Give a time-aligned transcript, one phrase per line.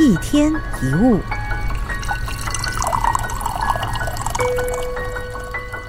[0.00, 1.20] 一天一物，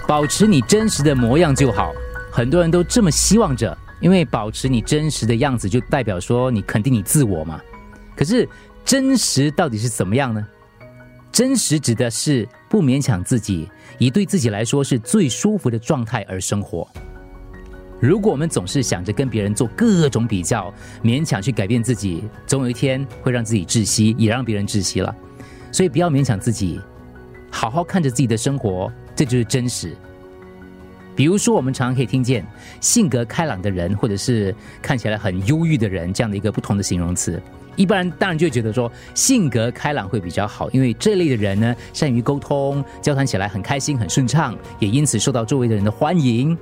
[0.07, 1.91] 保持你真实的模样就好。
[2.31, 7.59] 很多人都这么希望着，因为保持你真实的样子，就代表说你肯定你自我嘛。
[8.15, 8.47] 可是
[8.83, 10.45] 真实到底是怎么样呢？
[11.31, 13.67] 真实指的是不勉强自己，
[13.97, 16.87] 以对自己来说是最舒服的状态而生活。
[17.99, 25.15] 如果我们总是想着跟别人做各种比较，勉强去改变自己，总有一天会让自己窒息，也让别人窒息了。
[25.71, 26.79] 所以不要勉强自己，
[27.49, 29.95] 好好看着自己的生活，这就是真实。
[31.15, 32.45] 比如说，我们常常可以听见
[32.81, 37.41] 性格开朗的人，或者是看起来很忧郁的人这样的一个不同的形容词。
[37.77, 46.57] 一般人当然就会觉得说性格开朗会比较好，因为这类的人呢，善于沟通，交谈起来很开心、很顺畅，也因此受到周围的人的欢迎。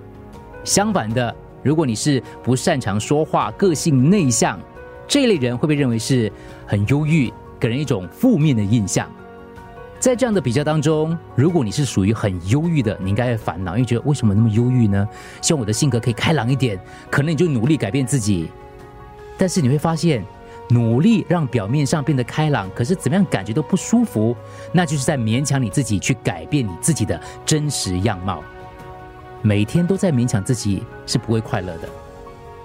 [0.63, 4.59] 相反的，如果你是不擅长说话、个性内向，
[5.07, 6.31] 这类人会被认为是
[6.65, 9.09] 很忧郁，给人一种负面的印象。
[9.99, 15.07] 在这样的比较当中，如果你是属于很忧郁的，你应该会烦恼，因为觉得为什么那么忧郁呢？
[15.41, 16.77] 希望我的性格可以开朗一点，
[17.09, 18.49] 可能你就努力改变自己。
[19.37, 20.21] 但是你会发现，
[20.69, 24.35] 努力让表面上变得开朗，可是怎么样感觉都不舒服，
[24.73, 28.43] 那就是在勉强你自己去改变你自己的真实样貌。
[29.43, 31.87] 每天都在勉强自己是不会快乐的。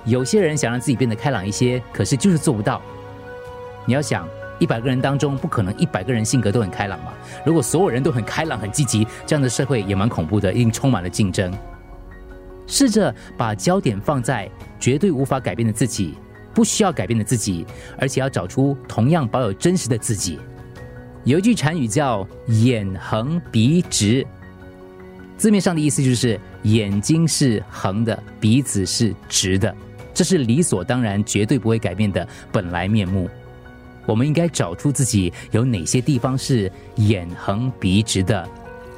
[0.07, 2.81] 有些人想让自己变得开朗一些，可是就是做不到。
[3.85, 4.27] 你要想。
[4.61, 7.13] 一百个人当中，不可能一百个人性格都很开朗嘛。
[7.45, 11.57] 如果所有人都很开朗、很积极，这样的社会也蛮恐怖的，一定充满了竞争。
[12.67, 16.17] 试着把焦点放在绝对无法改变的自己，
[16.53, 17.65] 不需要改变的自己，
[18.01, 20.41] 而且要找出同样保有真实的自己。
[21.23, 24.27] 有一句禅语叫“眼横鼻直”，
[25.39, 29.75] 字面上的意思就是眼睛是横的，鼻子是直的，
[30.13, 33.31] 这是理所当然、绝对不会改变的本来面目。
[34.05, 38.47] 我们应该找出自己有哪些地方是眼横鼻直的，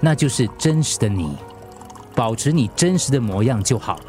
[0.01, 1.37] 那就是真实的你。
[2.15, 4.01] 保持你真实的模样就好。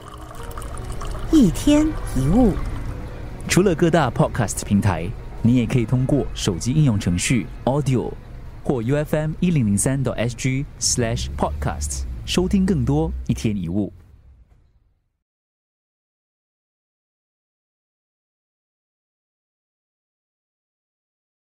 [1.31, 2.53] 一天一物，
[3.47, 5.08] 除了各大 Podcast 平台，
[5.41, 8.12] 你也可以通过手机应用程序 Audio
[8.64, 13.92] 或 U F M 一零零三 SG Slash Podcasts 收听更多一天一物。